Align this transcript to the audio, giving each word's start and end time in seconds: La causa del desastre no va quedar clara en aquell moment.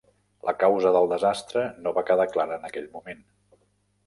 La 0.47 0.53
causa 0.63 0.93
del 0.95 1.09
desastre 1.11 1.67
no 1.83 1.93
va 1.99 2.05
quedar 2.09 2.27
clara 2.33 2.57
en 2.59 2.67
aquell 2.71 2.89
moment. 2.97 3.23